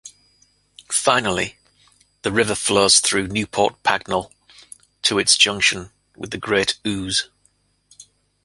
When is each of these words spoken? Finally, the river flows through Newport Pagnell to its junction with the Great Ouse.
Finally, 0.91 1.59
the 2.23 2.31
river 2.31 2.55
flows 2.55 2.99
through 3.01 3.27
Newport 3.27 3.83
Pagnell 3.83 4.31
to 5.03 5.19
its 5.19 5.37
junction 5.37 5.91
with 6.15 6.31
the 6.31 6.39
Great 6.39 6.79
Ouse. 6.83 7.29